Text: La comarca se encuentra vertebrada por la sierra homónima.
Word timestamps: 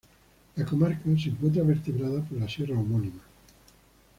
La 0.55 0.65
comarca 0.65 1.11
se 1.15 1.29
encuentra 1.29 1.61
vertebrada 1.61 2.23
por 2.23 2.39
la 2.39 2.49
sierra 2.49 2.73
homónima. 2.75 3.21